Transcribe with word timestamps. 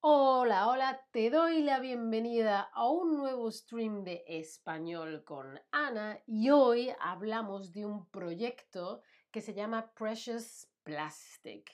Hola, 0.00 0.68
hola, 0.68 1.04
te 1.10 1.30
doy 1.30 1.62
la 1.62 1.80
bienvenida 1.80 2.60
a 2.72 2.88
un 2.88 3.16
nuevo 3.16 3.50
stream 3.50 4.04
de 4.04 4.22
español 4.28 5.24
con 5.24 5.60
Ana 5.72 6.22
y 6.26 6.50
hoy 6.50 6.92
hablamos 7.00 7.72
de 7.72 7.84
un 7.84 8.08
proyecto 8.10 9.02
que 9.32 9.40
se 9.40 9.52
llama 9.52 9.92
Precious 9.94 10.68
Plastic 10.84 11.72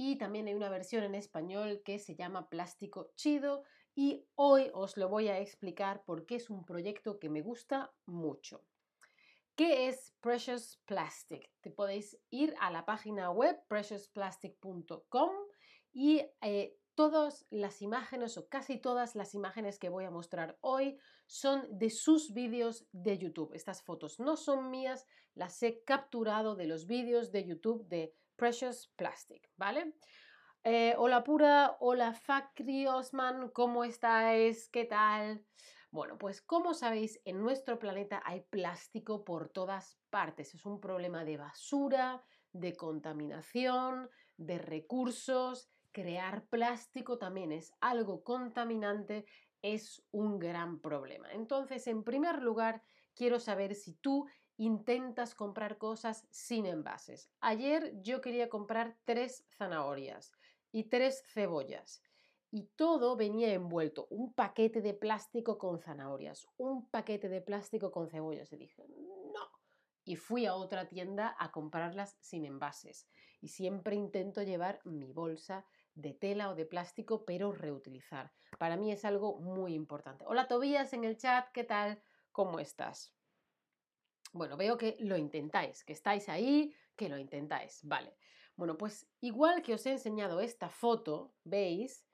y 0.00 0.14
también 0.14 0.46
hay 0.46 0.54
una 0.54 0.70
versión 0.70 1.02
en 1.02 1.16
español 1.16 1.82
que 1.84 1.98
se 1.98 2.14
llama 2.14 2.48
Plástico 2.48 3.10
Chido 3.16 3.64
y 3.96 4.24
hoy 4.36 4.70
os 4.72 4.96
lo 4.96 5.08
voy 5.08 5.26
a 5.26 5.40
explicar 5.40 6.04
porque 6.06 6.36
es 6.36 6.50
un 6.50 6.64
proyecto 6.64 7.18
que 7.18 7.28
me 7.28 7.42
gusta 7.42 7.92
mucho. 8.06 8.64
¿Qué 9.56 9.88
es 9.88 10.14
Precious 10.20 10.80
Plastic? 10.84 11.50
Te 11.62 11.72
podéis 11.72 12.16
ir 12.30 12.54
a 12.60 12.70
la 12.70 12.86
página 12.86 13.32
web 13.32 13.60
preciouplastic.com 13.66 15.32
y 15.92 16.24
eh, 16.42 16.78
todas 16.94 17.48
las 17.50 17.82
imágenes 17.82 18.38
o 18.38 18.48
casi 18.48 18.78
todas 18.78 19.16
las 19.16 19.34
imágenes 19.34 19.80
que 19.80 19.88
voy 19.88 20.04
a 20.04 20.12
mostrar 20.12 20.58
hoy 20.60 20.96
son 21.26 21.66
de 21.76 21.90
sus 21.90 22.32
vídeos 22.32 22.86
de 22.92 23.18
YouTube. 23.18 23.52
Estas 23.52 23.82
fotos 23.82 24.20
no 24.20 24.36
son 24.36 24.70
mías, 24.70 25.08
las 25.34 25.60
he 25.64 25.82
capturado 25.82 26.54
de 26.54 26.68
los 26.68 26.86
vídeos 26.86 27.32
de 27.32 27.44
YouTube 27.44 27.84
de 27.88 28.14
Precious 28.38 28.86
Plastic, 28.94 29.50
¿vale? 29.56 29.94
Eh, 30.62 30.94
hola 30.96 31.24
Pura, 31.24 31.76
hola 31.80 32.14
Fakri 32.14 32.86
Osman, 32.86 33.50
¿cómo 33.50 33.82
estáis? 33.82 34.68
¿Qué 34.68 34.84
tal? 34.84 35.44
Bueno, 35.90 36.16
pues 36.18 36.40
como 36.40 36.72
sabéis, 36.72 37.20
en 37.24 37.40
nuestro 37.40 37.80
planeta 37.80 38.22
hay 38.24 38.42
plástico 38.42 39.24
por 39.24 39.48
todas 39.48 39.98
partes. 40.08 40.54
Es 40.54 40.64
un 40.64 40.80
problema 40.80 41.24
de 41.24 41.36
basura, 41.36 42.22
de 42.52 42.76
contaminación, 42.76 44.08
de 44.36 44.58
recursos 44.58 45.72
crear 45.90 46.46
plástico 46.46 47.18
también 47.18 47.50
es 47.50 47.72
algo 47.80 48.22
contaminante, 48.22 49.26
es 49.62 50.06
un 50.12 50.38
gran 50.38 50.80
problema. 50.80 51.32
Entonces, 51.32 51.88
en 51.88 52.04
primer 52.04 52.40
lugar, 52.40 52.82
quiero 53.16 53.40
saber 53.40 53.74
si 53.74 53.94
tú 53.94 54.28
intentas 54.58 55.34
comprar 55.34 55.78
cosas 55.78 56.26
sin 56.30 56.66
envases. 56.66 57.30
Ayer 57.40 57.94
yo 58.02 58.20
quería 58.20 58.48
comprar 58.48 58.98
tres 59.04 59.46
zanahorias 59.56 60.32
y 60.72 60.84
tres 60.84 61.22
cebollas 61.32 62.02
y 62.50 62.64
todo 62.76 63.16
venía 63.16 63.52
envuelto, 63.52 64.06
un 64.10 64.32
paquete 64.32 64.80
de 64.80 64.94
plástico 64.94 65.58
con 65.58 65.78
zanahorias, 65.78 66.48
un 66.56 66.88
paquete 66.88 67.28
de 67.28 67.40
plástico 67.40 67.92
con 67.92 68.08
cebollas. 68.08 68.52
Y 68.52 68.56
dije, 68.56 68.86
no. 68.88 69.48
Y 70.04 70.16
fui 70.16 70.46
a 70.46 70.54
otra 70.54 70.88
tienda 70.88 71.36
a 71.38 71.52
comprarlas 71.52 72.16
sin 72.20 72.44
envases. 72.44 73.06
Y 73.40 73.48
siempre 73.48 73.96
intento 73.96 74.42
llevar 74.42 74.80
mi 74.84 75.12
bolsa 75.12 75.66
de 75.94 76.14
tela 76.14 76.50
o 76.50 76.54
de 76.54 76.64
plástico, 76.64 77.24
pero 77.24 77.52
reutilizar. 77.52 78.32
Para 78.58 78.76
mí 78.76 78.90
es 78.90 79.04
algo 79.04 79.38
muy 79.40 79.74
importante. 79.74 80.24
Hola 80.26 80.48
Tobías 80.48 80.92
en 80.94 81.04
el 81.04 81.18
chat, 81.18 81.48
¿qué 81.52 81.64
tal? 81.64 82.02
¿Cómo 82.32 82.60
estás? 82.60 83.17
Bueno, 84.32 84.56
veo 84.56 84.76
que 84.76 84.96
lo 85.00 85.16
intentáis, 85.16 85.84
que 85.84 85.92
estáis 85.92 86.28
ahí, 86.28 86.74
que 86.96 87.08
lo 87.08 87.18
intentáis. 87.18 87.80
Vale. 87.82 88.14
Bueno, 88.56 88.76
pues 88.76 89.08
igual 89.20 89.62
que 89.62 89.74
os 89.74 89.86
he 89.86 89.92
enseñado 89.92 90.40
esta 90.40 90.68
foto, 90.68 91.34
veis 91.44 92.04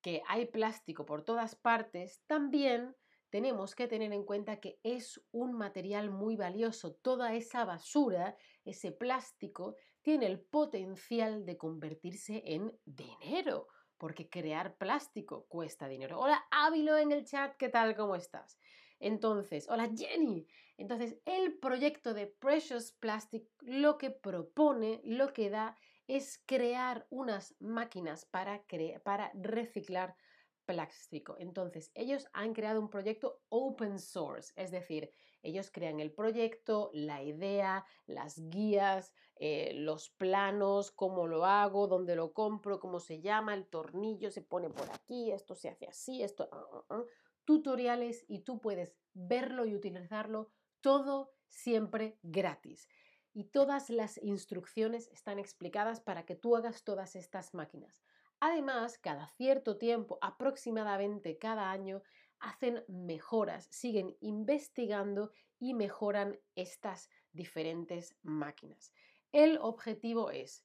que 0.00 0.22
hay 0.26 0.46
plástico 0.46 1.04
por 1.04 1.22
todas 1.22 1.54
partes, 1.54 2.22
también 2.26 2.96
tenemos 3.30 3.74
que 3.74 3.88
tener 3.88 4.12
en 4.12 4.24
cuenta 4.24 4.60
que 4.60 4.78
es 4.82 5.18
un 5.30 5.54
material 5.54 6.10
muy 6.10 6.36
valioso. 6.36 6.94
Toda 6.96 7.34
esa 7.34 7.64
basura, 7.64 8.36
ese 8.64 8.92
plástico, 8.92 9.76
tiene 10.02 10.26
el 10.26 10.40
potencial 10.40 11.46
de 11.46 11.56
convertirse 11.56 12.42
en 12.44 12.78
dinero, 12.84 13.68
porque 13.96 14.28
crear 14.28 14.76
plástico 14.76 15.46
cuesta 15.48 15.88
dinero. 15.88 16.18
Hola 16.18 16.44
Ávilo 16.50 16.98
en 16.98 17.12
el 17.12 17.24
chat, 17.24 17.56
¿qué 17.56 17.68
tal? 17.68 17.96
¿Cómo 17.96 18.16
estás? 18.16 18.58
Entonces, 18.98 19.68
hola 19.70 19.90
Jenny. 19.96 20.46
Entonces, 20.76 21.16
el 21.24 21.58
proyecto 21.58 22.14
de 22.14 22.26
Precious 22.26 22.92
Plastic 22.92 23.48
lo 23.60 23.98
que 23.98 24.10
propone, 24.10 25.00
lo 25.04 25.32
que 25.32 25.50
da 25.50 25.76
es 26.06 26.42
crear 26.46 27.06
unas 27.10 27.54
máquinas 27.60 28.24
para, 28.24 28.64
para 29.04 29.30
reciclar 29.34 30.16
plástico. 30.64 31.36
Entonces, 31.38 31.90
ellos 31.94 32.26
han 32.32 32.54
creado 32.54 32.80
un 32.80 32.88
proyecto 32.88 33.42
open 33.48 33.98
source, 33.98 34.52
es 34.56 34.70
decir, 34.70 35.12
ellos 35.42 35.70
crean 35.72 36.00
el 36.00 36.12
proyecto, 36.12 36.90
la 36.92 37.22
idea, 37.22 37.84
las 38.06 38.38
guías, 38.48 39.12
eh, 39.36 39.72
los 39.74 40.10
planos, 40.10 40.92
cómo 40.92 41.26
lo 41.26 41.44
hago, 41.44 41.88
dónde 41.88 42.14
lo 42.14 42.32
compro, 42.32 42.78
cómo 42.78 43.00
se 43.00 43.20
llama, 43.20 43.54
el 43.54 43.66
tornillo 43.66 44.30
se 44.30 44.42
pone 44.42 44.70
por 44.70 44.88
aquí, 44.90 45.32
esto 45.32 45.54
se 45.54 45.68
hace 45.68 45.86
así, 45.86 46.22
esto... 46.22 46.48
Ah, 46.52 46.66
ah, 46.72 46.84
ah, 46.90 47.04
tutoriales 47.44 48.24
y 48.28 48.40
tú 48.40 48.60
puedes 48.60 48.96
verlo 49.14 49.66
y 49.66 49.74
utilizarlo 49.74 50.50
todo 50.80 51.32
siempre 51.48 52.18
gratis. 52.22 52.88
Y 53.34 53.44
todas 53.44 53.88
las 53.88 54.18
instrucciones 54.22 55.08
están 55.08 55.38
explicadas 55.38 56.00
para 56.00 56.24
que 56.26 56.36
tú 56.36 56.56
hagas 56.56 56.84
todas 56.84 57.16
estas 57.16 57.54
máquinas. 57.54 58.02
Además, 58.40 58.98
cada 58.98 59.28
cierto 59.28 59.78
tiempo, 59.78 60.18
aproximadamente 60.20 61.38
cada 61.38 61.70
año, 61.70 62.02
hacen 62.40 62.84
mejoras, 62.88 63.68
siguen 63.70 64.16
investigando 64.20 65.30
y 65.58 65.74
mejoran 65.74 66.38
estas 66.56 67.08
diferentes 67.32 68.16
máquinas. 68.22 68.92
El 69.30 69.58
objetivo 69.58 70.30
es 70.30 70.64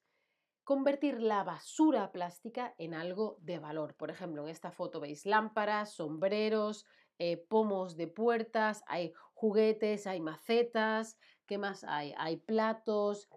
convertir 0.68 1.22
la 1.22 1.46
basura 1.46 2.12
plástica 2.12 2.76
en 2.78 2.94
algo 2.94 3.38
de 3.40 3.58
valor. 3.58 3.96
Por 3.96 4.12
ejemplo, 4.12 4.44
en 4.44 4.50
esta 4.50 4.70
foto 4.70 5.00
veis 5.00 5.26
lámparas, 5.26 5.94
sombreros, 5.94 6.86
eh, 7.20 7.38
pomos 7.38 7.96
de 7.96 8.08
puertas, 8.08 8.84
hay 8.86 9.14
juguetes, 9.34 10.08
hay 10.08 10.20
macetas, 10.20 11.18
¿qué 11.46 11.58
más 11.58 11.86
hay? 11.86 12.14
Hay 12.18 12.36
platos, 12.36 13.30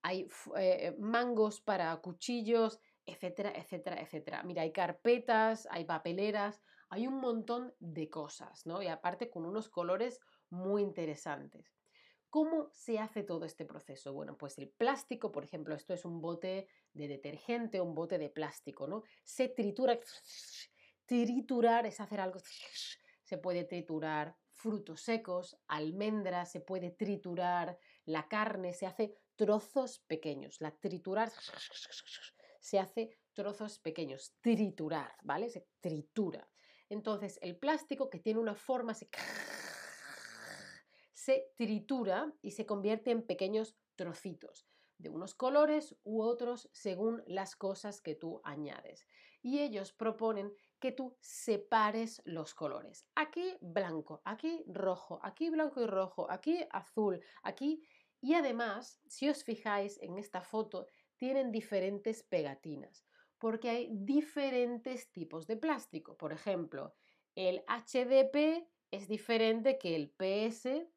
hay 0.00 0.28
eh, 0.56 0.96
mangos 0.98 1.60
para 1.60 1.94
cuchillos, 1.98 2.80
etcétera, 3.04 3.52
etcétera, 3.54 4.00
etcétera. 4.00 4.42
Mira, 4.44 4.62
hay 4.62 4.72
carpetas, 4.72 5.68
hay 5.70 5.84
papeleras, 5.84 6.62
hay 6.88 7.06
un 7.06 7.20
montón 7.20 7.74
de 7.80 8.08
cosas, 8.08 8.64
¿no? 8.64 8.80
Y 8.80 8.86
aparte 8.86 9.28
con 9.28 9.44
unos 9.44 9.68
colores 9.68 10.20
muy 10.48 10.80
interesantes. 10.80 11.77
¿Cómo 12.30 12.68
se 12.72 12.98
hace 12.98 13.22
todo 13.22 13.46
este 13.46 13.64
proceso? 13.64 14.12
Bueno, 14.12 14.36
pues 14.36 14.58
el 14.58 14.68
plástico, 14.68 15.32
por 15.32 15.44
ejemplo, 15.44 15.74
esto 15.74 15.94
es 15.94 16.04
un 16.04 16.20
bote 16.20 16.68
de 16.92 17.08
detergente, 17.08 17.80
un 17.80 17.94
bote 17.94 18.18
de 18.18 18.28
plástico, 18.28 18.86
¿no? 18.86 19.02
Se 19.24 19.48
tritura, 19.48 19.98
triturar 21.06 21.86
es 21.86 22.00
hacer 22.00 22.20
algo, 22.20 22.38
se 23.24 23.38
puede 23.38 23.64
triturar 23.64 24.36
frutos 24.50 25.02
secos, 25.02 25.56
almendras, 25.68 26.50
se 26.50 26.60
puede 26.60 26.90
triturar 26.90 27.78
la 28.04 28.28
carne, 28.28 28.74
se 28.74 28.86
hace 28.86 29.16
trozos 29.36 30.00
pequeños. 30.00 30.60
La 30.60 30.72
triturar 30.72 31.30
se 32.60 32.78
hace 32.78 33.18
trozos 33.32 33.78
pequeños, 33.78 34.34
triturar, 34.40 35.14
¿vale? 35.22 35.48
Se 35.48 35.66
tritura. 35.80 36.46
Entonces, 36.90 37.38
el 37.40 37.56
plástico 37.56 38.10
que 38.10 38.18
tiene 38.18 38.40
una 38.40 38.54
forma 38.54 38.94
se, 38.94 39.08
se 41.28 41.52
tritura 41.56 42.32
y 42.40 42.52
se 42.52 42.64
convierte 42.64 43.10
en 43.10 43.20
pequeños 43.20 43.76
trocitos 43.96 44.66
de 44.96 45.10
unos 45.10 45.34
colores 45.34 45.94
u 46.02 46.22
otros 46.22 46.70
según 46.72 47.22
las 47.26 47.54
cosas 47.54 48.00
que 48.00 48.14
tú 48.14 48.40
añades. 48.44 49.06
Y 49.42 49.58
ellos 49.58 49.92
proponen 49.92 50.50
que 50.80 50.90
tú 50.90 51.18
separes 51.20 52.22
los 52.24 52.54
colores. 52.54 53.06
Aquí 53.14 53.58
blanco, 53.60 54.22
aquí 54.24 54.64
rojo, 54.68 55.20
aquí 55.22 55.50
blanco 55.50 55.82
y 55.82 55.86
rojo, 55.86 56.30
aquí 56.30 56.64
azul, 56.70 57.20
aquí... 57.42 57.82
Y 58.22 58.32
además, 58.32 58.98
si 59.06 59.28
os 59.28 59.44
fijáis 59.44 60.00
en 60.00 60.16
esta 60.16 60.40
foto, 60.40 60.86
tienen 61.18 61.52
diferentes 61.52 62.22
pegatinas, 62.22 63.06
porque 63.38 63.68
hay 63.68 63.90
diferentes 63.92 65.12
tipos 65.12 65.46
de 65.46 65.58
plástico. 65.58 66.16
Por 66.16 66.32
ejemplo, 66.32 66.94
el 67.34 67.62
HDP 67.68 68.66
es 68.90 69.08
diferente 69.08 69.78
que 69.78 69.94
el 69.94 70.10
PS, 70.10 70.88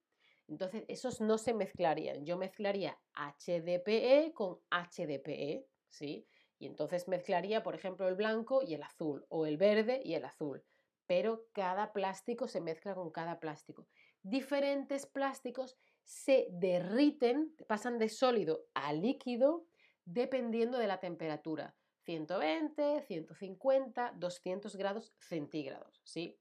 entonces 0.51 0.83
esos 0.89 1.21
no 1.21 1.37
se 1.37 1.53
mezclarían. 1.53 2.25
Yo 2.25 2.37
mezclaría 2.37 2.99
HDPE 3.13 4.33
con 4.33 4.59
HDPE, 4.69 5.65
¿sí? 5.89 6.27
Y 6.59 6.67
entonces 6.67 7.07
mezclaría, 7.07 7.63
por 7.63 7.73
ejemplo, 7.73 8.07
el 8.09 8.15
blanco 8.15 8.61
y 8.61 8.73
el 8.73 8.83
azul, 8.83 9.25
o 9.29 9.45
el 9.45 9.55
verde 9.55 10.01
y 10.03 10.13
el 10.13 10.25
azul. 10.25 10.63
Pero 11.07 11.47
cada 11.53 11.93
plástico 11.93 12.49
se 12.49 12.59
mezcla 12.59 12.93
con 12.93 13.11
cada 13.11 13.39
plástico. 13.39 13.87
Diferentes 14.23 15.05
plásticos 15.05 15.77
se 16.03 16.47
derriten, 16.51 17.55
pasan 17.67 17.97
de 17.97 18.09
sólido 18.09 18.65
a 18.73 18.91
líquido 18.91 19.65
dependiendo 20.03 20.77
de 20.77 20.87
la 20.87 20.99
temperatura. 20.99 21.75
120, 22.03 23.03
150, 23.07 24.13
200 24.17 24.75
grados 24.75 25.13
centígrados, 25.17 26.01
¿sí? 26.03 26.37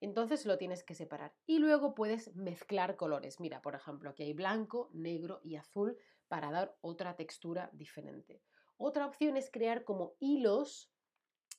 Entonces 0.00 0.46
lo 0.46 0.58
tienes 0.58 0.82
que 0.82 0.94
separar. 0.94 1.34
Y 1.46 1.58
luego 1.58 1.94
puedes 1.94 2.34
mezclar 2.34 2.96
colores. 2.96 3.38
Mira, 3.38 3.60
por 3.60 3.74
ejemplo, 3.74 4.10
aquí 4.10 4.22
hay 4.22 4.32
blanco, 4.32 4.90
negro 4.92 5.40
y 5.44 5.56
azul 5.56 5.96
para 6.28 6.50
dar 6.50 6.76
otra 6.80 7.16
textura 7.16 7.70
diferente. 7.72 8.42
Otra 8.76 9.06
opción 9.06 9.36
es 9.36 9.50
crear 9.50 9.84
como 9.84 10.14
hilos 10.20 10.90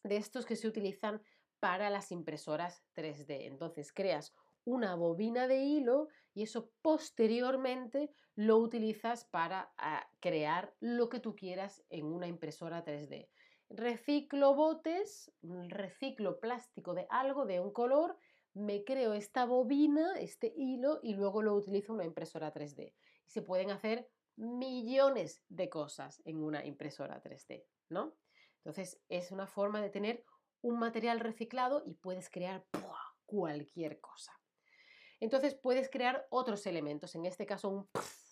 de 0.03 0.17
estos 0.17 0.45
que 0.45 0.55
se 0.55 0.67
utilizan 0.67 1.21
para 1.59 1.89
las 1.91 2.11
impresoras 2.11 2.83
3D. 2.95 3.45
Entonces 3.45 3.93
creas 3.93 4.33
una 4.65 4.95
bobina 4.95 5.47
de 5.47 5.63
hilo 5.63 6.07
y 6.33 6.43
eso 6.43 6.71
posteriormente 6.81 8.11
lo 8.35 8.57
utilizas 8.57 9.25
para 9.25 9.71
ah, 9.77 10.07
crear 10.19 10.73
lo 10.79 11.09
que 11.09 11.19
tú 11.19 11.35
quieras 11.35 11.83
en 11.89 12.05
una 12.05 12.27
impresora 12.27 12.83
3D. 12.83 13.29
Reciclo 13.69 14.55
botes, 14.55 15.31
reciclo 15.69 16.39
plástico 16.39 16.93
de 16.93 17.07
algo 17.09 17.45
de 17.45 17.59
un 17.59 17.71
color 17.71 18.17
me 18.53 18.83
creo 18.83 19.13
esta 19.13 19.45
bobina, 19.45 20.13
este 20.19 20.53
hilo, 20.55 20.99
y 21.03 21.13
luego 21.13 21.41
lo 21.41 21.55
utilizo 21.55 21.93
en 21.93 21.95
una 21.95 22.05
impresora 22.05 22.53
3D. 22.53 22.93
Y 23.25 23.31
se 23.31 23.41
pueden 23.41 23.71
hacer 23.71 24.09
millones 24.35 25.43
de 25.49 25.69
cosas 25.69 26.21
en 26.25 26.43
una 26.43 26.65
impresora 26.65 27.21
3D, 27.21 27.65
¿no? 27.89 28.15
Entonces 28.57 28.99
es 29.09 29.31
una 29.31 29.47
forma 29.47 29.81
de 29.81 29.89
tener 29.89 30.23
un 30.61 30.79
material 30.79 31.19
reciclado 31.19 31.81
y 31.85 31.95
puedes 31.95 32.29
crear 32.29 32.65
cualquier 33.25 33.99
cosa. 33.99 34.33
Entonces 35.19 35.55
puedes 35.55 35.89
crear 35.89 36.27
otros 36.29 36.65
elementos, 36.65 37.15
en 37.15 37.25
este 37.25 37.45
caso 37.45 37.69
un, 37.69 37.89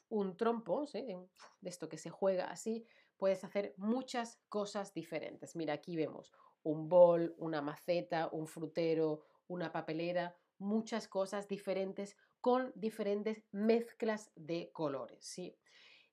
un 0.09 0.37
trompo, 0.37 0.85
de 0.91 1.27
esto 1.63 1.87
que 1.87 1.97
se 1.97 2.09
juega 2.09 2.45
así, 2.45 2.85
puedes 3.17 3.43
hacer 3.43 3.73
muchas 3.77 4.39
cosas 4.49 4.93
diferentes. 4.93 5.55
Mira, 5.55 5.73
aquí 5.73 5.95
vemos 5.95 6.31
un 6.63 6.89
bol, 6.89 7.35
una 7.37 7.61
maceta, 7.61 8.29
un 8.31 8.47
frutero, 8.47 9.21
una 9.49 9.73
papelera, 9.73 10.37
muchas 10.57 11.09
cosas 11.09 11.49
diferentes 11.49 12.15
con 12.39 12.71
diferentes 12.75 13.43
mezclas 13.51 14.31
de 14.35 14.71
colores, 14.71 15.25
¿sí? 15.25 15.57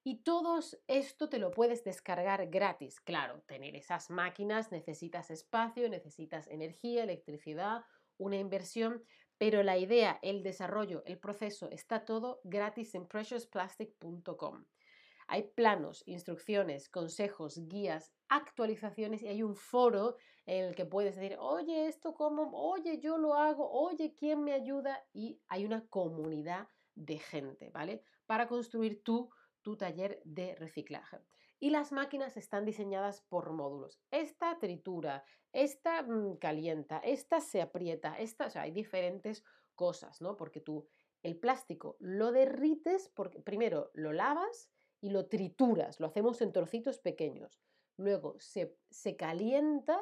Y 0.02 0.22
todo 0.22 0.60
esto 0.86 1.28
te 1.28 1.38
lo 1.38 1.50
puedes 1.50 1.82
descargar 1.82 2.48
gratis. 2.48 3.00
Claro, 3.00 3.42
tener 3.46 3.74
esas 3.74 4.08
máquinas 4.08 4.70
necesitas 4.70 5.30
espacio, 5.30 5.88
necesitas 5.88 6.46
energía, 6.46 7.02
electricidad, 7.02 7.84
una 8.16 8.36
inversión, 8.36 9.02
pero 9.36 9.62
la 9.62 9.76
idea, 9.76 10.18
el 10.22 10.42
desarrollo, 10.42 11.02
el 11.06 11.18
proceso 11.18 11.68
está 11.70 12.04
todo 12.04 12.40
gratis 12.44 12.94
en 12.94 13.06
preciousplastic.com. 13.06 14.64
Hay 15.28 15.44
planos, 15.54 16.02
instrucciones, 16.06 16.88
consejos, 16.88 17.66
guías, 17.68 18.12
actualizaciones 18.28 19.22
y 19.22 19.28
hay 19.28 19.42
un 19.42 19.56
foro 19.56 20.16
en 20.46 20.66
el 20.66 20.74
que 20.74 20.86
puedes 20.86 21.16
decir, 21.16 21.36
oye, 21.40 21.86
esto 21.86 22.14
cómo, 22.14 22.50
oye, 22.52 23.00
yo 23.00 23.18
lo 23.18 23.34
hago, 23.34 23.68
oye, 23.70 24.14
¿quién 24.14 24.44
me 24.44 24.52
ayuda? 24.52 25.04
Y 25.12 25.40
hay 25.48 25.64
una 25.64 25.86
comunidad 25.88 26.68
de 26.94 27.18
gente, 27.18 27.70
¿vale? 27.70 28.02
Para 28.26 28.46
construir 28.46 29.02
tu, 29.02 29.30
tu 29.62 29.76
taller 29.76 30.20
de 30.24 30.54
reciclaje. 30.54 31.18
Y 31.58 31.70
las 31.70 31.90
máquinas 31.90 32.36
están 32.36 32.64
diseñadas 32.64 33.22
por 33.22 33.52
módulos. 33.52 34.00
Esta 34.10 34.58
tritura, 34.58 35.24
esta 35.52 36.02
mm, 36.02 36.36
calienta, 36.36 36.98
esta 36.98 37.40
se 37.40 37.62
aprieta, 37.62 38.16
esta, 38.18 38.46
o 38.46 38.50
sea, 38.50 38.62
hay 38.62 38.70
diferentes 38.70 39.42
cosas, 39.74 40.20
¿no? 40.20 40.36
Porque 40.36 40.60
tú 40.60 40.86
el 41.22 41.36
plástico 41.36 41.96
lo 41.98 42.30
derrites, 42.30 43.10
porque 43.14 43.40
primero 43.40 43.90
lo 43.94 44.12
lavas 44.12 44.70
y 45.06 45.10
lo 45.10 45.26
trituras, 45.26 46.00
lo 46.00 46.08
hacemos 46.08 46.40
en 46.42 46.50
trocitos 46.50 46.98
pequeños. 46.98 47.60
Luego 47.96 48.34
se, 48.40 48.76
se 48.90 49.14
calienta 49.14 50.00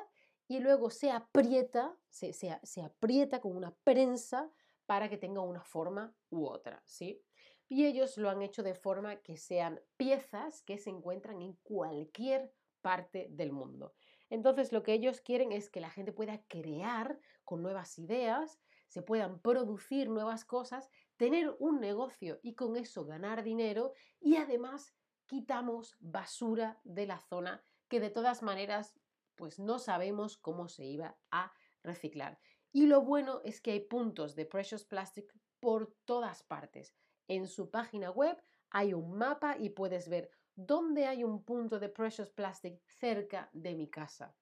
y 0.49 0.61
luego 0.61 0.89
se 0.89 1.11
aprieta, 1.11 1.95
se, 2.09 2.33
se, 2.33 2.83
aprieta 2.83 3.43
con 3.43 3.55
una 3.55 3.75
prensa 3.85 4.51
para 4.87 5.11
que 5.11 5.19
tenga 5.19 5.43
una 5.43 5.63
forma 5.63 6.17
u 6.31 6.47
otra, 6.47 6.83
¿sí? 6.87 7.23
Y 7.69 7.85
ellos 7.85 8.17
lo 8.17 8.31
han 8.31 8.41
hecho 8.41 8.63
de 8.63 8.75
forma 8.75 9.17
que 9.17 9.37
sean 9.37 9.79
piezas 9.99 10.63
que 10.63 10.79
se 10.79 10.89
encuentran 10.89 11.43
en 11.43 11.53
cualquier 11.63 12.51
parte 12.81 13.27
del 13.31 13.53
mundo. 13.53 13.93
Entonces 14.31 14.73
lo 14.73 14.83
que 14.83 14.95
ellos 14.95 15.21
quieren 15.21 15.53
es 15.53 15.69
que 15.69 15.83
la 15.83 15.91
gente 15.91 16.13
pueda 16.13 16.43
crear 16.49 17.19
con 17.45 17.63
nuevas 17.63 17.99
ideas, 17.99 18.59
se 18.89 19.03
puedan 19.03 19.39
producir 19.39 20.09
nuevas 20.09 20.47
cosas, 20.47 20.91
tener 21.17 21.55
un 21.59 21.81
negocio 21.81 22.41
y 22.43 22.55
con 22.55 22.77
eso 22.77 23.05
ganar 23.05 23.43
dinero 23.43 23.93
y 24.21 24.37
además 24.37 24.95
quitamos 25.27 25.97
basura 26.01 26.81
de 26.85 27.07
la 27.07 27.21
zona 27.21 27.63
que 27.89 28.01
de 28.01 28.11
todas 28.11 28.43
maneras 28.43 28.95
pues 29.37 29.59
no 29.59 29.79
sabemos 29.79 30.37
cómo 30.39 30.69
se 30.69 30.85
iba 30.85 31.17
a 31.31 31.53
reciclar. 31.83 32.39
Y 32.73 32.87
lo 32.87 33.03
bueno 33.03 33.41
es 33.45 33.61
que 33.61 33.73
hay 33.73 33.81
puntos 33.81 34.35
de 34.35 34.47
Precious 34.47 34.85
Plastic 34.85 35.33
por 35.61 35.95
todas 36.05 36.43
partes. 36.43 36.97
En 37.29 37.47
su 37.47 37.71
página 37.71 38.11
web 38.11 38.37
hay 38.71 38.95
un 38.95 39.17
mapa 39.17 39.57
y 39.59 39.71
puedes 39.71 40.09
ver 40.09 40.31
dónde 40.55 41.07
hay 41.07 41.25
un 41.25 41.45
punto 41.45 41.79
de 41.79 41.89
Precious 41.89 42.31
Plastic 42.31 42.81
cerca 42.87 43.49
de 43.53 43.75
mi 43.75 43.89
casa, 43.89 44.35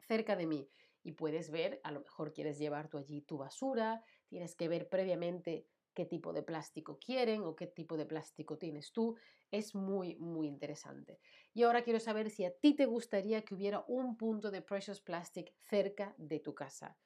cerca 0.00 0.36
de 0.36 0.46
mí. 0.46 0.68
Y 1.02 1.12
puedes 1.12 1.50
ver, 1.50 1.80
a 1.84 1.92
lo 1.92 2.00
mejor 2.00 2.32
quieres 2.32 2.58
llevar 2.58 2.88
tú 2.88 2.96
allí 2.96 3.20
tu 3.20 3.36
basura, 3.36 4.02
tienes 4.28 4.54
que 4.54 4.68
ver 4.68 4.88
previamente 4.88 5.68
qué 5.94 6.04
tipo 6.04 6.32
de 6.32 6.42
plástico 6.42 6.98
quieren 6.98 7.42
o 7.42 7.54
qué 7.54 7.66
tipo 7.66 7.96
de 7.96 8.06
plástico 8.06 8.58
tienes 8.58 8.92
tú. 8.92 9.16
Es 9.50 9.74
muy, 9.74 10.16
muy 10.16 10.48
interesante. 10.48 11.20
Y 11.52 11.62
ahora 11.62 11.82
quiero 11.82 12.00
saber 12.00 12.30
si 12.30 12.44
a 12.44 12.52
ti 12.52 12.74
te 12.74 12.86
gustaría 12.86 13.42
que 13.42 13.54
hubiera 13.54 13.84
un 13.86 14.16
punto 14.16 14.50
de 14.50 14.62
Precious 14.62 15.00
Plastic 15.00 15.54
cerca 15.56 16.14
de 16.18 16.40
tu 16.40 16.54
casa. 16.54 16.98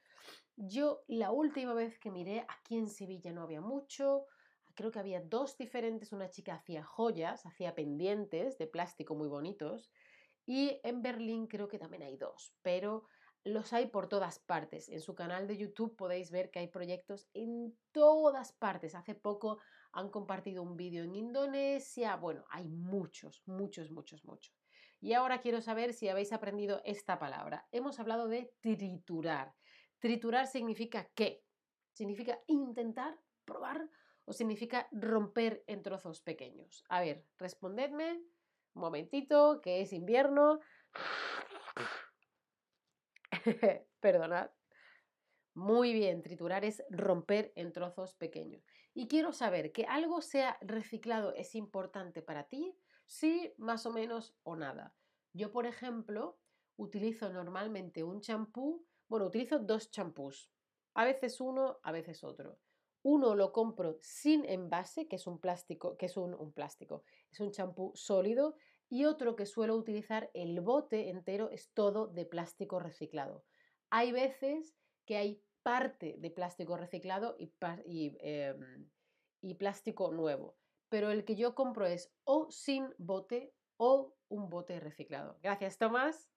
Yo 0.56 1.05
la 1.06 1.31
última 1.31 1.75
vez 1.75 1.99
que 1.99 2.11
miré, 2.11 2.44
aquí 2.49 2.76
en 2.76 2.88
Sevilla 2.88 3.32
no 3.32 3.43
había 3.43 3.61
mucho, 3.61 4.26
creo 4.75 4.90
que 4.90 4.99
había 4.99 5.20
dos 5.20 5.56
diferentes, 5.56 6.12
una 6.12 6.31
chica 6.31 6.55
hacía 6.55 6.82
joyas, 6.82 7.46
hacía 7.46 7.75
pendientes 7.75 8.58
de 8.58 8.67
plástico 8.67 9.14
muy 9.14 9.29
bonitos, 9.29 9.90
y 10.46 10.81
en 10.82 11.02
Berlín 11.02 11.46
creo 11.46 11.69
que 11.69 11.79
también 11.79 12.02
hay 12.02 12.17
dos, 12.17 12.55
pero 12.62 13.05
los 13.44 13.73
hay 13.73 13.87
por 13.87 14.08
todas 14.08 14.38
partes. 14.38 14.88
En 14.88 15.00
su 15.00 15.14
canal 15.14 15.46
de 15.46 15.56
YouTube 15.56 15.96
podéis 15.96 16.31
ver 16.31 16.50
que 16.50 16.58
hay 16.58 16.69
proyectos 16.69 17.29
en 17.35 17.76
todas 17.93 18.52
partes. 18.52 18.94
Hace 18.94 19.14
poco 19.14 19.58
han 19.93 20.11
compartido 20.11 20.62
un 20.62 20.76
vídeo 20.76 21.05
en 21.05 21.14
Indonesia. 21.14 22.17
Bueno, 22.17 22.44
hay 22.50 22.69
muchos, 22.69 23.43
muchos, 23.46 23.90
muchos, 23.90 24.25
muchos. 24.25 24.55
Y 25.00 25.12
ahora 25.12 25.40
quiero 25.40 25.61
saber 25.61 25.94
si 25.94 26.08
habéis 26.08 26.32
aprendido 26.32 26.82
esta 26.85 27.19
palabra. 27.19 27.67
Hemos 27.70 28.00
hablado 28.00 28.29
de 28.29 28.52
triturar. 28.61 29.55
Triturar 30.00 30.46
significa 30.46 31.09
qué? 31.14 31.45
Significa 31.92 32.38
intentar, 32.47 33.18
probar 33.45 33.88
o 34.25 34.33
significa 34.33 34.88
romper 34.92 35.64
en 35.66 35.83
trozos 35.83 36.21
pequeños. 36.21 36.85
A 36.88 37.00
ver, 37.00 37.25
respondedme 37.38 38.21
un 38.75 38.83
momentito, 38.83 39.61
que 39.61 39.80
es 39.80 39.92
invierno. 39.92 40.61
Perdonad. 44.00 44.50
Muy 45.55 45.93
bien, 45.93 46.23
triturar 46.23 46.64
es 46.64 46.85
romper 46.88 47.52
en 47.57 47.73
trozos 47.73 48.14
pequeños. 48.14 48.64
Y 48.95 49.09
quiero 49.09 49.33
saber 49.33 49.73
que 49.73 49.85
algo 49.87 50.21
sea 50.21 50.57
reciclado 50.61 51.35
es 51.35 51.55
importante 51.55 52.23
para 52.23 52.45
ti, 52.49 52.76
sí, 53.07 53.55
más 53.59 53.87
o 53.87 53.93
menos 53.93 54.37
o 54.45 54.55
nada. 54.55 54.95
Yo, 55.33 55.50
por 55.50 55.67
ejemplo, 55.67 56.38
utilizo 56.76 57.33
normalmente 57.33 58.05
un 58.05 58.21
champú, 58.21 58.87
bueno, 59.09 59.26
utilizo 59.26 59.59
dos 59.59 59.90
champús, 59.90 60.52
a 60.95 61.05
veces 61.05 61.40
uno, 61.40 61.81
a 61.83 61.93
veces 61.93 62.23
otro. 62.23 62.61
Uno 63.02 63.35
lo 63.35 63.52
compro 63.52 63.99
sin 64.00 64.45
envase, 64.45 65.09
que 65.09 65.17
es 65.17 65.26
un 65.26 65.40
plástico, 65.40 65.97
que 65.97 66.07
es 66.07 66.17
un, 66.17 66.35
un 66.35 66.52
plástico, 66.52 67.02
es 67.31 67.40
un 67.40 67.50
champú 67.50 67.93
sólido 67.95 68.57
y 68.90 69.04
otro 69.04 69.37
que 69.37 69.47
suelo 69.47 69.76
utilizar, 69.76 70.30
el 70.35 70.61
bote 70.61 71.11
entero 71.11 71.50
es 71.50 71.71
todo 71.73 72.07
de 72.09 72.25
plástico 72.25 72.78
reciclado. 72.78 73.45
Hay 73.90 74.12
veces 74.12 74.75
que 75.04 75.16
hay 75.16 75.42
parte 75.62 76.16
de 76.18 76.30
plástico 76.30 76.76
reciclado 76.76 77.37
y, 77.38 78.16
em, 78.21 78.88
y, 79.42 79.54
plástico 79.54 80.12
nuevo, 80.12 80.57
pero 80.88 81.11
el 81.11 81.25
que 81.25 81.37
yo 81.37 81.54
compro 81.54 81.87
es 81.87 82.11
o 82.25 82.50
sin 82.50 82.88
bote 82.99 83.52
o 83.76 84.14
un 84.28 84.49
bote 84.49 84.80
reciclado. 84.80 85.38
Gracias, 85.42 85.78
Tomás. 85.78 86.30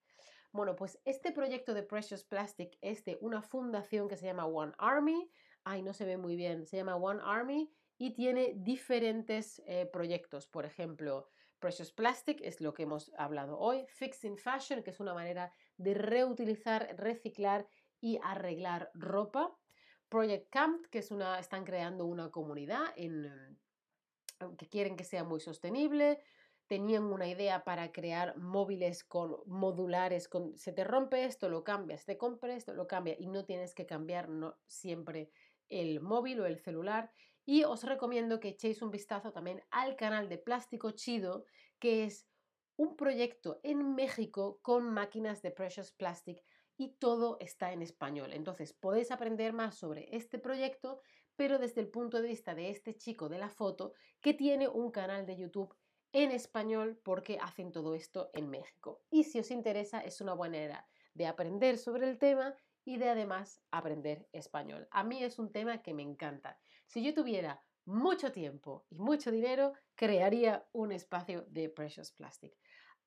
Bueno, 0.51 0.75
pues 0.75 1.00
este 1.05 1.31
proyecto 1.31 1.74
de 1.74 1.84
Precious 1.84 2.25
Plastic 2.25 2.77
es 2.81 3.05
de 3.05 3.17
una 3.22 3.41
fundación 3.41 4.10
que 4.10 4.17
se 4.17 4.25
llama 4.25 4.46
One 4.46 4.74
Army. 4.77 5.31
Ay, 5.63 5.81
no 5.81 5.93
se 5.93 6.05
ve 6.05 6.17
muy 6.17 6.36
bien. 6.36 6.65
Se 6.65 6.75
llama 6.75 6.98
One 6.98 7.22
Army 7.24 7.72
y 7.98 8.13
tiene 8.13 8.53
diferentes 8.58 9.62
eh, 9.65 9.86
proyectos. 9.86 10.48
Por 10.48 10.65
ejemplo, 10.65 11.29
Precious 11.62 11.91
Plastic 11.91 12.41
es 12.41 12.60
lo 12.60 12.74
que 12.74 12.84
hemos 12.84 13.13
hablado 13.18 13.58
hoy. 13.58 13.86
Fixing 13.88 14.38
Fashion, 14.38 14.84
que 14.84 14.89
es 14.89 15.00
una 15.00 15.13
manera 15.13 15.53
de 15.77 15.94
reutilizar, 15.94 16.96
reciclar 16.98 17.68
y 18.01 18.20
arreglar 18.24 18.89
ropa. 18.96 19.56
Project 20.10 20.50
Camp, 20.50 20.86
que 20.88 21.00
es 21.00 21.12
una, 21.12 21.39
están 21.39 21.63
creando 21.63 22.06
una 22.06 22.32
comunidad 22.32 22.84
en, 22.98 23.58
que 24.58 24.68
quieren 24.68 24.98
que 24.98 25.06
sea 25.06 25.24
muy 25.24 25.39
sostenible. 25.39 26.20
tenían 26.68 27.03
una 27.03 27.27
idea 27.27 27.63
para 27.63 27.91
crear 27.91 28.38
móviles 28.38 29.03
con 29.03 29.38
modulares, 29.46 30.27
con 30.27 30.58
se 30.58 30.72
te 30.72 30.84
rompe 30.84 31.25
esto, 31.25 31.48
lo 31.48 31.63
cambias, 31.63 32.06
te 32.06 32.18
compra 32.18 32.56
esto, 32.56 32.74
lo 32.74 32.88
cambia 32.88 33.15
y 33.20 33.27
no 33.27 33.46
tienes 33.46 33.75
que 33.75 33.86
cambiar 33.86 34.30
siempre 34.68 35.30
el 35.70 36.01
móvil 36.01 36.39
o 36.41 36.46
el 36.46 36.58
celular. 36.58 37.12
Y 37.45 37.63
os 37.63 37.83
recomiendo 37.83 38.39
que 38.39 38.50
echéis 38.50 38.81
un 38.81 38.91
vistazo 38.91 39.31
también 39.31 39.63
al 39.71 39.95
canal 39.95 40.29
de 40.29 40.38
Plástico 40.38 40.91
Chido, 40.91 41.45
que 41.79 42.05
es 42.05 42.27
un 42.77 42.95
proyecto 42.95 43.60
en 43.63 43.95
México 43.95 44.60
con 44.62 44.91
máquinas 44.93 45.41
de 45.41 45.51
Precious 45.51 45.91
Plastic 45.91 46.43
y 46.77 46.95
todo 46.95 47.38
está 47.39 47.74
en 47.74 47.81
español. 47.81 48.33
Entonces 48.33 48.74
podéis 48.74 49.12
aprender 49.12 49.53
más 49.53 49.75
sobre 49.75 50.15
este 50.15 50.39
proyecto, 50.39 51.01
pero 51.36 51.60
desde 51.60 51.81
el 51.81 51.89
punto 51.89 52.21
de 52.21 52.27
vista 52.27 52.55
de 52.55 52.69
este 52.69 52.95
chico 52.95 53.29
de 53.29 53.38
la 53.38 53.50
foto 53.50 53.93
que 54.19 54.33
tiene 54.33 54.67
un 54.67 54.89
canal 54.91 55.25
de 55.25 55.38
YouTube 55.38 55.75
en 56.13 56.31
español 56.31 57.00
porque 57.03 57.38
hacen 57.39 57.71
todo 57.71 57.93
esto 57.93 58.31
en 58.33 58.50
México. 58.50 59.03
Y 59.10 59.25
si 59.25 59.39
os 59.39 59.51
interesa, 59.51 60.00
es 60.01 60.21
una 60.21 60.33
buena 60.33 60.57
manera 60.57 60.88
de 61.13 61.27
aprender 61.27 61.77
sobre 61.77 62.10
el 62.10 62.17
tema 62.17 62.55
y 62.83 62.98
de 62.98 63.10
además 63.10 63.62
aprender 63.69 64.27
español. 64.31 64.88
A 64.91 65.03
mí 65.03 65.24
es 65.24 65.38
un 65.39 65.51
tema 65.51 65.81
que 65.81 65.93
me 65.93 66.01
encanta. 66.01 66.60
Si 66.91 67.01
yo 67.01 67.13
tuviera 67.13 67.63
mucho 67.86 68.33
tiempo 68.33 68.86
y 68.89 69.00
mucho 69.00 69.31
dinero, 69.31 69.71
crearía 69.95 70.67
un 70.74 70.91
espacio 70.91 71.45
de 71.48 71.69
Precious 71.69 72.12
Plastic. 72.12 72.53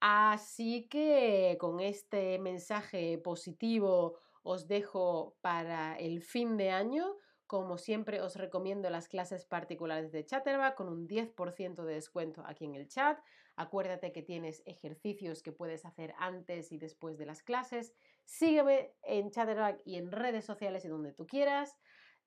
Así 0.00 0.88
que 0.88 1.58
con 1.60 1.80
este 1.80 2.38
mensaje 2.38 3.18
positivo 3.18 4.18
os 4.42 4.68
dejo 4.68 5.36
para 5.42 5.98
el 5.98 6.22
fin 6.22 6.56
de 6.56 6.70
año. 6.70 7.14
Como 7.46 7.76
siempre, 7.76 8.22
os 8.22 8.36
recomiendo 8.36 8.88
las 8.88 9.06
clases 9.06 9.44
particulares 9.44 10.12
de 10.12 10.24
Chatterback 10.24 10.76
con 10.76 10.88
un 10.88 11.06
10% 11.06 11.84
de 11.84 11.92
descuento 11.92 12.42
aquí 12.46 12.64
en 12.64 12.76
el 12.76 12.88
chat. 12.88 13.18
Acuérdate 13.54 14.12
que 14.12 14.22
tienes 14.22 14.62
ejercicios 14.64 15.42
que 15.42 15.52
puedes 15.52 15.84
hacer 15.84 16.14
antes 16.16 16.72
y 16.72 16.78
después 16.78 17.18
de 17.18 17.26
las 17.26 17.42
clases. 17.42 17.92
Sígueme 18.24 18.94
en 19.02 19.30
Chatterback 19.30 19.82
y 19.84 19.96
en 19.96 20.10
redes 20.10 20.46
sociales 20.46 20.86
y 20.86 20.88
donde 20.88 21.12
tú 21.12 21.26
quieras. 21.26 21.76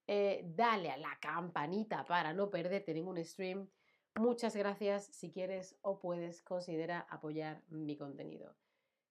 Eh, 0.07 0.43
dale 0.55 0.89
a 0.89 0.97
la 0.97 1.17
campanita 1.19 2.05
para 2.05 2.33
no 2.33 2.49
perderte 2.49 2.93
ningún 2.93 3.23
stream. 3.23 3.69
Muchas 4.15 4.55
gracias. 4.55 5.05
Si 5.05 5.31
quieres 5.31 5.77
o 5.81 5.99
puedes, 5.99 6.41
considera 6.41 7.05
apoyar 7.09 7.61
mi 7.67 7.97
contenido. 7.97 8.55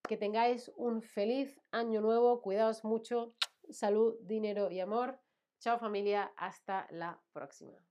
Que 0.08 0.16
tengáis 0.16 0.72
un 0.76 1.02
feliz 1.02 1.60
año 1.70 2.00
nuevo. 2.00 2.40
Cuidaos 2.40 2.82
mucho. 2.82 3.34
Salud, 3.70 4.16
dinero 4.22 4.70
y 4.70 4.80
amor. 4.80 5.20
Chao 5.60 5.78
familia, 5.78 6.32
hasta 6.36 6.86
la 6.90 7.20
próxima. 7.32 7.85